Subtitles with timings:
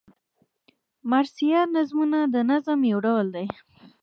[1.11, 3.49] مرثیه نظمونه د نظم یو ډول دﺉ.